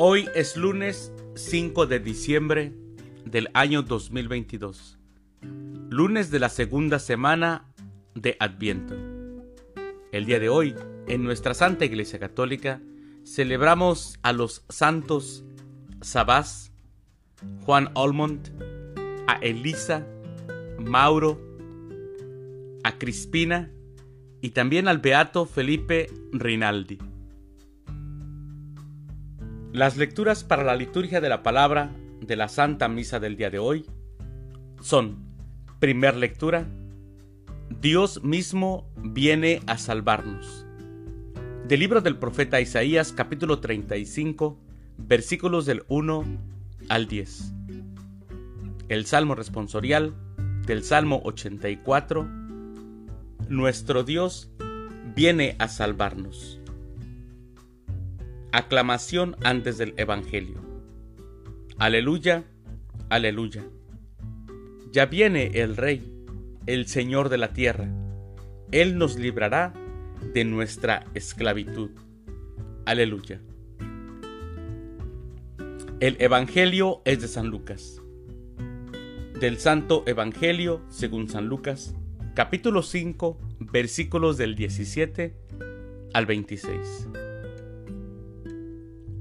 [0.00, 2.72] Hoy es lunes 5 de diciembre
[3.24, 4.96] del año 2022,
[5.90, 7.74] lunes de la segunda semana
[8.14, 8.94] de Adviento.
[10.12, 10.76] El día de hoy,
[11.08, 12.80] en nuestra Santa Iglesia Católica,
[13.24, 15.44] celebramos a los santos
[16.00, 16.70] Sabás,
[17.64, 18.50] Juan Olmont,
[19.26, 20.06] a Elisa,
[20.78, 21.40] Mauro,
[22.84, 23.72] a Crispina
[24.40, 27.00] y también al beato Felipe Rinaldi.
[29.78, 33.60] Las lecturas para la liturgia de la palabra de la Santa Misa del día de
[33.60, 33.86] hoy
[34.80, 35.24] son,
[35.78, 36.66] primer lectura,
[37.80, 40.66] Dios mismo viene a salvarnos.
[41.68, 44.58] Del libro del profeta Isaías capítulo 35,
[44.96, 46.24] versículos del 1
[46.88, 47.52] al 10.
[48.88, 50.12] El Salmo responsorial
[50.66, 52.28] del Salmo 84.
[53.48, 54.50] Nuestro Dios
[55.14, 56.57] viene a salvarnos.
[58.58, 60.60] Aclamación antes del Evangelio.
[61.78, 62.42] Aleluya,
[63.08, 63.64] aleluya.
[64.90, 66.12] Ya viene el Rey,
[66.66, 67.88] el Señor de la tierra.
[68.72, 69.74] Él nos librará
[70.34, 71.90] de nuestra esclavitud.
[72.84, 73.40] Aleluya.
[76.00, 78.02] El Evangelio es de San Lucas.
[79.38, 81.94] Del Santo Evangelio según San Lucas,
[82.34, 85.36] capítulo 5, versículos del 17
[86.12, 87.08] al 26.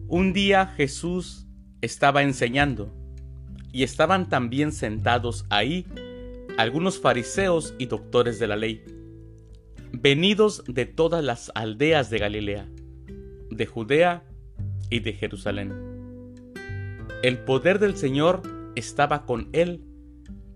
[0.09, 1.47] Un día Jesús
[1.81, 2.93] estaba enseñando
[3.73, 5.85] y estaban también sentados ahí
[6.57, 8.85] algunos fariseos y doctores de la ley,
[9.91, 12.69] venidos de todas las aldeas de Galilea,
[13.51, 14.23] de Judea
[14.89, 15.73] y de Jerusalén.
[17.21, 18.43] El poder del Señor
[18.77, 19.83] estaba con él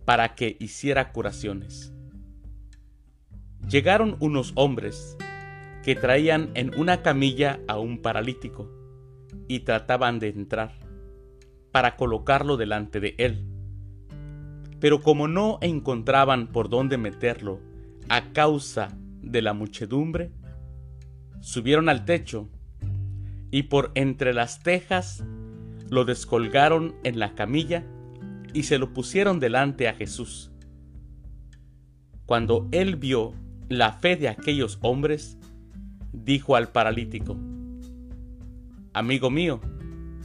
[0.06, 1.92] para que hiciera curaciones.
[3.68, 5.18] Llegaron unos hombres
[5.84, 8.81] que traían en una camilla a un paralítico
[9.51, 10.72] y trataban de entrar
[11.73, 13.45] para colocarlo delante de él.
[14.79, 17.59] Pero como no encontraban por dónde meterlo
[18.07, 20.31] a causa de la muchedumbre,
[21.41, 22.47] subieron al techo
[23.51, 25.22] y por entre las tejas
[25.89, 27.83] lo descolgaron en la camilla
[28.53, 30.50] y se lo pusieron delante a Jesús.
[32.25, 33.33] Cuando él vio
[33.68, 35.38] la fe de aquellos hombres,
[36.13, 37.38] dijo al paralítico,
[38.94, 39.62] Amigo mío,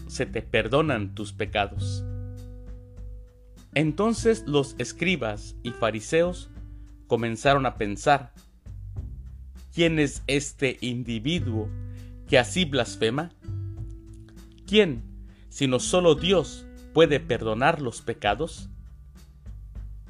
[0.08, 2.04] se te perdonan tus pecados.
[3.74, 6.50] Entonces los escribas y fariseos
[7.06, 8.32] comenzaron a pensar,
[9.72, 11.68] ¿quién es este individuo
[12.26, 13.30] que así blasfema?
[14.66, 15.04] ¿Quién,
[15.48, 18.68] sino solo Dios, puede perdonar los pecados?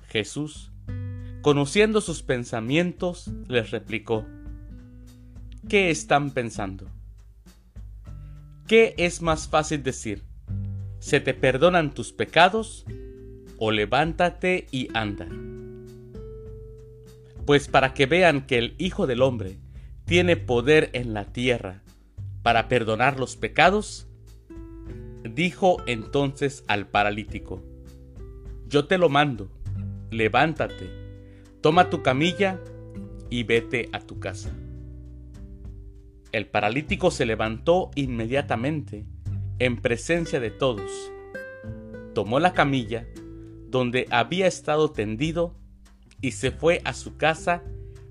[0.08, 0.72] Jesús,
[1.42, 4.24] conociendo sus pensamientos, les replicó,
[5.68, 6.95] ¿qué están pensando?
[8.66, 10.24] ¿Qué es más fácil decir?
[10.98, 12.84] ¿Se te perdonan tus pecados?
[13.58, 15.28] ¿O levántate y anda?
[17.44, 19.58] Pues para que vean que el Hijo del Hombre
[20.04, 21.84] tiene poder en la tierra
[22.42, 24.08] para perdonar los pecados,
[25.22, 27.62] dijo entonces al paralítico,
[28.66, 29.48] Yo te lo mando,
[30.10, 30.90] levántate,
[31.60, 32.58] toma tu camilla
[33.30, 34.50] y vete a tu casa.
[36.36, 39.06] El paralítico se levantó inmediatamente,
[39.58, 41.10] en presencia de todos.
[42.14, 43.06] Tomó la camilla,
[43.70, 45.56] donde había estado tendido,
[46.20, 47.62] y se fue a su casa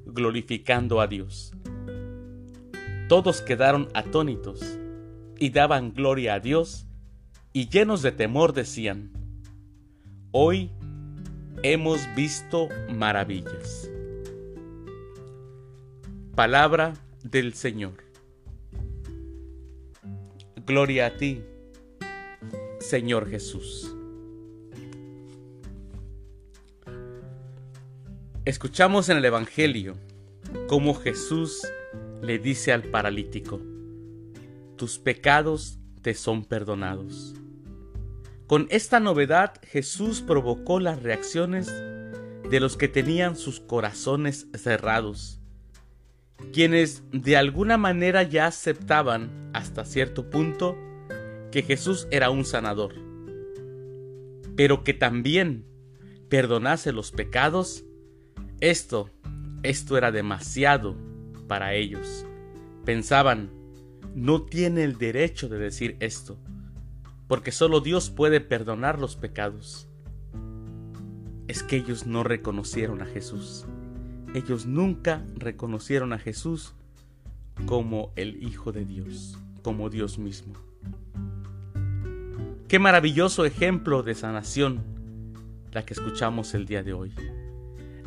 [0.08, 1.54] glorificando a Dios.
[3.08, 4.80] Todos quedaron atónitos
[5.38, 6.88] y daban gloria a Dios,
[7.54, 9.12] y llenos de temor decían,
[10.32, 10.72] Hoy
[11.62, 13.88] hemos visto maravillas.
[16.34, 18.05] Palabra del Señor.
[20.66, 21.44] Gloria a ti,
[22.80, 23.96] Señor Jesús.
[28.46, 29.96] Escuchamos en el Evangelio
[30.68, 31.62] cómo Jesús
[32.24, 33.62] le dice al paralítico,
[34.76, 37.36] tus pecados te son perdonados.
[38.48, 45.45] Con esta novedad Jesús provocó las reacciones de los que tenían sus corazones cerrados
[46.54, 50.78] quienes de alguna manera ya aceptaban hasta cierto punto
[51.52, 52.94] que Jesús era un sanador,
[54.56, 55.66] pero que también
[56.30, 57.86] perdonase los pecados,
[58.60, 59.10] esto,
[59.64, 60.96] esto era demasiado
[61.48, 62.26] para ellos.
[62.84, 63.52] Pensaban,
[64.14, 66.38] no tiene el derecho de decir esto,
[67.28, 69.88] porque solo Dios puede perdonar los pecados.
[71.48, 73.66] Es que ellos no reconocieron a Jesús
[74.36, 76.74] ellos nunca reconocieron a Jesús
[77.66, 80.54] como el Hijo de Dios, como Dios mismo.
[82.68, 84.84] Qué maravilloso ejemplo de sanación
[85.72, 87.14] la que escuchamos el día de hoy.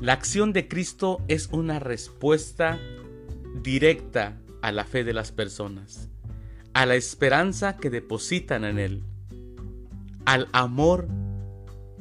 [0.02, 2.78] La acción de Cristo es una respuesta
[3.62, 6.10] directa a la fe de las personas,
[6.74, 9.02] a la esperanza que depositan en Él,
[10.26, 11.08] al amor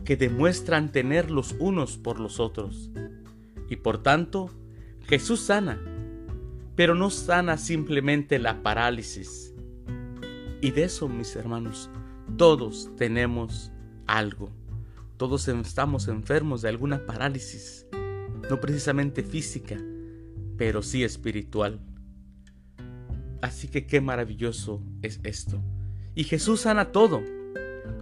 [0.04, 2.92] que demuestran tener los unos por los otros.
[3.70, 4.50] Y por tanto,
[5.08, 5.80] Jesús sana,
[6.76, 9.54] pero no sana simplemente la parálisis.
[10.62, 11.90] Y de eso, mis hermanos,
[12.38, 13.72] todos tenemos
[14.06, 14.52] algo.
[15.18, 17.88] Todos estamos enfermos de alguna parálisis,
[18.50, 19.78] no precisamente física,
[20.58, 21.80] pero sí espiritual.
[23.42, 25.62] Así que qué maravilloso es esto.
[26.16, 27.22] Y Jesús sana todo.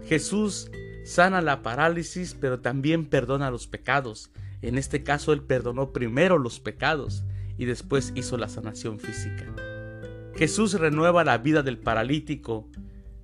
[0.06, 0.70] Jesús
[1.06, 4.32] sana la parálisis, pero también perdona los pecados.
[4.66, 7.24] En este caso, Él perdonó primero los pecados
[7.56, 9.46] y después hizo la sanación física.
[10.36, 12.68] Jesús renueva la vida del paralítico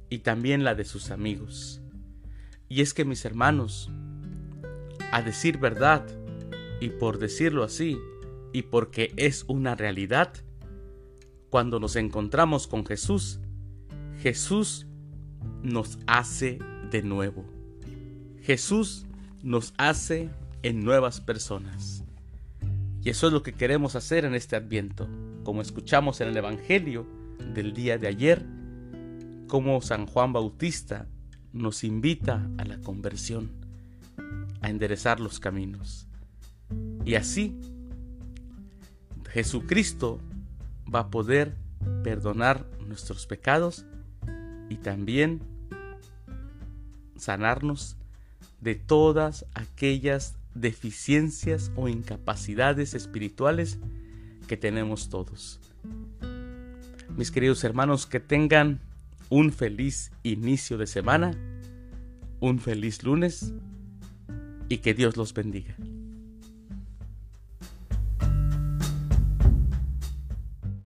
[0.08, 1.82] y también la de sus amigos.
[2.70, 3.90] Y es que mis hermanos,
[5.12, 6.06] a decir verdad,
[6.80, 7.98] y por decirlo así,
[8.54, 10.34] y porque es una realidad,
[11.50, 13.40] cuando nos encontramos con Jesús,
[14.22, 14.86] Jesús
[15.64, 16.60] nos hace
[16.92, 17.46] de nuevo.
[18.44, 19.08] Jesús
[19.42, 20.30] nos hace
[20.64, 22.04] en nuevas personas.
[23.04, 25.08] Y eso es lo que queremos hacer en este adviento,
[25.44, 27.08] como escuchamos en el Evangelio
[27.54, 28.46] del día de ayer,
[29.48, 31.08] como San Juan Bautista
[31.52, 33.52] nos invita a la conversión,
[34.62, 36.08] a enderezar los caminos.
[37.04, 37.60] Y así
[39.32, 40.20] Jesucristo
[40.94, 41.56] va a poder
[42.04, 43.86] perdonar nuestros pecados
[44.70, 45.42] y también
[47.16, 47.98] sanarnos
[48.60, 53.80] de todas aquellas deficiencias o incapacidades espirituales
[54.48, 55.60] que tenemos todos.
[57.16, 58.80] Mis queridos hermanos, que tengan
[59.30, 61.32] un feliz inicio de semana,
[62.40, 63.54] un feliz lunes
[64.68, 65.76] y que Dios los bendiga.